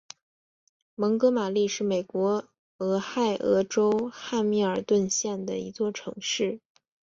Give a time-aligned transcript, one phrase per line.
[0.95, 6.59] 蒙哥马利是美国俄亥俄州汉密尔顿县的一座城市。